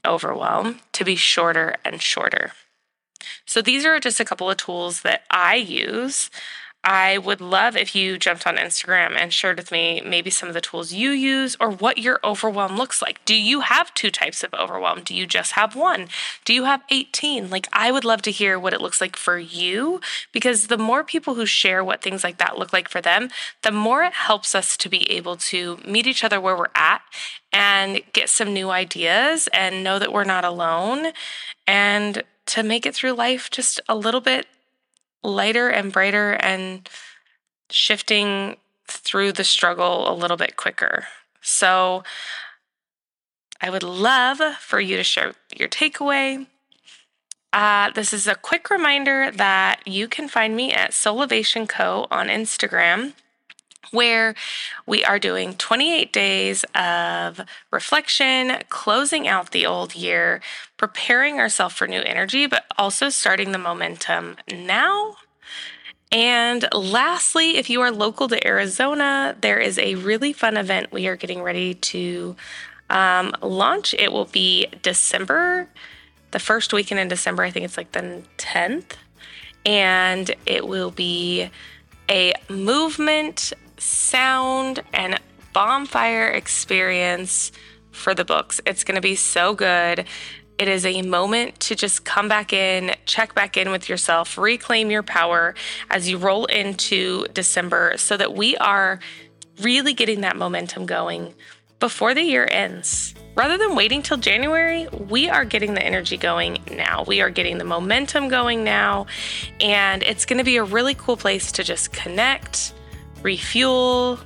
overwhelm 0.08 0.80
to 0.92 1.04
be 1.04 1.16
shorter 1.16 1.76
and 1.84 2.02
shorter. 2.02 2.52
So, 3.46 3.62
these 3.62 3.84
are 3.84 4.00
just 4.00 4.20
a 4.20 4.24
couple 4.24 4.50
of 4.50 4.56
tools 4.56 5.02
that 5.02 5.22
I 5.30 5.56
use. 5.56 6.30
I 6.84 7.18
would 7.18 7.40
love 7.40 7.76
if 7.76 7.94
you 7.94 8.18
jumped 8.18 8.46
on 8.46 8.56
Instagram 8.56 9.16
and 9.16 9.32
shared 9.32 9.58
with 9.58 9.72
me 9.72 10.00
maybe 10.00 10.30
some 10.30 10.48
of 10.48 10.54
the 10.54 10.60
tools 10.60 10.92
you 10.92 11.10
use 11.10 11.56
or 11.60 11.70
what 11.70 11.98
your 11.98 12.20
overwhelm 12.22 12.76
looks 12.76 13.02
like. 13.02 13.22
Do 13.24 13.34
you 13.34 13.60
have 13.60 13.92
two 13.94 14.10
types 14.10 14.44
of 14.44 14.54
overwhelm? 14.54 15.02
Do 15.02 15.14
you 15.14 15.26
just 15.26 15.52
have 15.52 15.74
one? 15.74 16.08
Do 16.44 16.54
you 16.54 16.64
have 16.64 16.82
18? 16.88 17.50
Like, 17.50 17.68
I 17.72 17.90
would 17.90 18.04
love 18.04 18.22
to 18.22 18.30
hear 18.30 18.58
what 18.58 18.72
it 18.72 18.80
looks 18.80 19.00
like 19.00 19.16
for 19.16 19.38
you 19.38 20.00
because 20.32 20.68
the 20.68 20.78
more 20.78 21.02
people 21.02 21.34
who 21.34 21.46
share 21.46 21.82
what 21.82 22.00
things 22.00 22.22
like 22.22 22.38
that 22.38 22.58
look 22.58 22.72
like 22.72 22.88
for 22.88 23.00
them, 23.00 23.28
the 23.62 23.72
more 23.72 24.04
it 24.04 24.14
helps 24.14 24.54
us 24.54 24.76
to 24.76 24.88
be 24.88 25.10
able 25.10 25.36
to 25.36 25.80
meet 25.84 26.06
each 26.06 26.22
other 26.22 26.40
where 26.40 26.56
we're 26.56 26.66
at 26.76 27.02
and 27.52 28.02
get 28.12 28.28
some 28.28 28.52
new 28.52 28.70
ideas 28.70 29.48
and 29.52 29.82
know 29.82 29.98
that 29.98 30.12
we're 30.12 30.24
not 30.24 30.44
alone 30.44 31.12
and 31.66 32.22
to 32.46 32.62
make 32.62 32.86
it 32.86 32.94
through 32.94 33.12
life 33.12 33.50
just 33.50 33.80
a 33.88 33.96
little 33.96 34.20
bit 34.20 34.46
lighter 35.22 35.68
and 35.68 35.92
brighter 35.92 36.32
and 36.32 36.88
shifting 37.70 38.56
through 38.86 39.32
the 39.32 39.44
struggle 39.44 40.10
a 40.10 40.14
little 40.14 40.36
bit 40.36 40.56
quicker. 40.56 41.06
So 41.42 42.02
I 43.60 43.70
would 43.70 43.82
love 43.82 44.38
for 44.60 44.80
you 44.80 44.96
to 44.96 45.04
share 45.04 45.34
your 45.56 45.68
takeaway. 45.68 46.46
Uh, 47.52 47.90
this 47.90 48.12
is 48.12 48.26
a 48.26 48.34
quick 48.34 48.70
reminder 48.70 49.30
that 49.30 49.80
you 49.86 50.06
can 50.06 50.28
find 50.28 50.54
me 50.54 50.72
at 50.72 50.92
Soulivation 50.92 51.68
Co. 51.68 52.06
on 52.10 52.28
Instagram 52.28 53.14
where 53.92 54.34
we 54.86 55.04
are 55.04 55.18
doing 55.18 55.54
28 55.54 56.12
days 56.12 56.64
of 56.74 57.40
reflection, 57.70 58.58
closing 58.68 59.28
out 59.28 59.50
the 59.50 59.66
old 59.66 59.94
year, 59.94 60.40
preparing 60.76 61.38
ourselves 61.38 61.74
for 61.74 61.86
new 61.86 62.00
energy, 62.00 62.46
but 62.46 62.64
also 62.76 63.08
starting 63.08 63.52
the 63.52 63.58
momentum 63.58 64.36
now. 64.52 65.16
And 66.10 66.66
lastly, 66.72 67.58
if 67.58 67.68
you 67.68 67.82
are 67.82 67.90
local 67.90 68.28
to 68.28 68.46
Arizona, 68.46 69.36
there 69.40 69.58
is 69.58 69.78
a 69.78 69.96
really 69.96 70.32
fun 70.32 70.56
event 70.56 70.90
we 70.90 71.06
are 71.06 71.16
getting 71.16 71.42
ready 71.42 71.74
to 71.74 72.34
um, 72.88 73.34
launch. 73.42 73.94
It 73.94 74.10
will 74.10 74.24
be 74.24 74.66
December, 74.82 75.68
the 76.30 76.38
first 76.38 76.72
weekend 76.72 77.00
in 77.00 77.08
December. 77.08 77.42
I 77.42 77.50
think 77.50 77.64
it's 77.64 77.76
like 77.76 77.92
the 77.92 78.22
10th. 78.38 78.92
And 79.66 80.34
it 80.46 80.66
will 80.66 80.90
be 80.90 81.50
a 82.10 82.32
movement 82.48 83.52
sound 83.78 84.82
and 84.92 85.20
bonfire 85.52 86.28
experience 86.28 87.52
for 87.90 88.14
the 88.14 88.24
books. 88.24 88.60
It's 88.66 88.84
going 88.84 88.96
to 88.96 89.00
be 89.00 89.14
so 89.14 89.54
good. 89.54 90.06
It 90.58 90.68
is 90.68 90.84
a 90.84 91.02
moment 91.02 91.60
to 91.60 91.76
just 91.76 92.04
come 92.04 92.28
back 92.28 92.52
in, 92.52 92.94
check 93.06 93.34
back 93.34 93.56
in 93.56 93.70
with 93.70 93.88
yourself, 93.88 94.36
reclaim 94.36 94.90
your 94.90 95.04
power 95.04 95.54
as 95.90 96.08
you 96.08 96.18
roll 96.18 96.46
into 96.46 97.26
December 97.28 97.94
so 97.96 98.16
that 98.16 98.34
we 98.34 98.56
are 98.56 98.98
really 99.60 99.92
getting 99.92 100.22
that 100.22 100.36
momentum 100.36 100.86
going 100.86 101.34
before 101.78 102.12
the 102.12 102.22
year 102.22 102.46
ends. 102.50 103.14
Rather 103.36 103.56
than 103.56 103.76
waiting 103.76 104.02
till 104.02 104.16
January, 104.16 104.88
we 105.08 105.28
are 105.28 105.44
getting 105.44 105.74
the 105.74 105.82
energy 105.82 106.16
going 106.16 106.58
now. 106.72 107.04
We 107.06 107.20
are 107.20 107.30
getting 107.30 107.58
the 107.58 107.64
momentum 107.64 108.28
going 108.28 108.64
now. 108.64 109.06
And 109.60 110.02
it's 110.02 110.24
going 110.24 110.38
to 110.38 110.44
be 110.44 110.56
a 110.56 110.64
really 110.64 110.94
cool 110.94 111.16
place 111.16 111.52
to 111.52 111.62
just 111.62 111.92
connect, 111.92 112.74
refuel, 113.22 114.18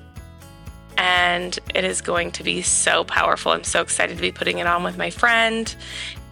and 0.97 1.59
it 1.75 1.85
is 1.85 2.01
going 2.01 2.31
to 2.33 2.43
be 2.43 2.63
so 2.63 3.05
powerful. 3.05 3.53
I'm 3.53 3.65
so 3.65 3.81
excited 3.81 4.17
to 4.17 4.23
be 4.23 4.33
putting 4.33 4.59
it 4.59 4.67
on 4.67 4.83
with 4.83 4.97
my 4.97 5.11
friend. 5.11 5.75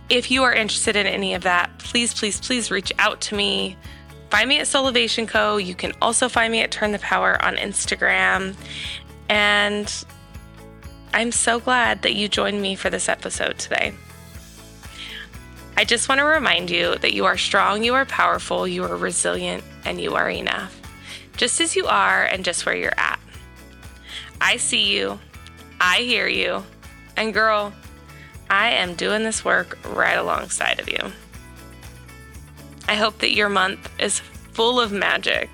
If 0.08 0.30
you 0.30 0.42
are 0.42 0.52
interested 0.52 0.96
in 0.96 1.06
any 1.06 1.34
of 1.34 1.42
that, 1.42 1.70
please, 1.78 2.12
please, 2.12 2.40
please 2.40 2.70
reach 2.70 2.92
out 2.98 3.20
to 3.22 3.34
me. 3.34 3.76
Find 4.30 4.48
me 4.48 4.58
at 4.58 4.66
Soulivation 4.66 5.26
Co. 5.26 5.56
You 5.56 5.74
can 5.74 5.92
also 6.02 6.28
find 6.28 6.52
me 6.52 6.60
at 6.60 6.70
Turn 6.70 6.92
the 6.92 6.98
Power 6.98 7.42
on 7.44 7.56
Instagram. 7.56 8.54
And 9.28 10.04
I'm 11.12 11.32
so 11.32 11.58
glad 11.58 12.02
that 12.02 12.14
you 12.14 12.28
joined 12.28 12.60
me 12.60 12.74
for 12.76 12.90
this 12.90 13.08
episode 13.08 13.58
today. 13.58 13.92
I 15.76 15.84
just 15.84 16.08
want 16.08 16.18
to 16.18 16.24
remind 16.24 16.70
you 16.70 16.96
that 16.96 17.14
you 17.14 17.24
are 17.24 17.38
strong, 17.38 17.82
you 17.82 17.94
are 17.94 18.04
powerful, 18.04 18.68
you 18.68 18.84
are 18.84 18.96
resilient, 18.96 19.64
and 19.84 20.00
you 20.00 20.14
are 20.14 20.28
enough, 20.28 20.79
just 21.40 21.58
as 21.62 21.74
you 21.74 21.86
are 21.86 22.24
and 22.24 22.44
just 22.44 22.66
where 22.66 22.76
you're 22.76 22.92
at. 22.98 23.18
I 24.42 24.58
see 24.58 24.94
you, 24.94 25.18
I 25.80 26.00
hear 26.00 26.28
you, 26.28 26.62
and 27.16 27.32
girl, 27.32 27.72
I 28.50 28.72
am 28.72 28.94
doing 28.94 29.22
this 29.22 29.42
work 29.42 29.78
right 29.86 30.18
alongside 30.18 30.80
of 30.80 30.90
you. 30.90 30.98
I 32.86 32.94
hope 32.94 33.20
that 33.20 33.32
your 33.32 33.48
month 33.48 33.90
is 33.98 34.20
full 34.20 34.78
of 34.78 34.92
magic. 34.92 35.48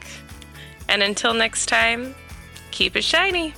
And 0.88 1.05
until 1.05 1.35
next 1.35 1.66
time, 1.66 2.16
keep 2.72 2.96
it 2.96 3.05
shiny. 3.05 3.55